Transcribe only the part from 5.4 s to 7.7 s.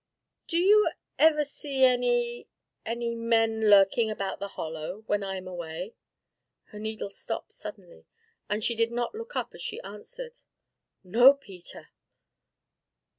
away?" Her needle stopped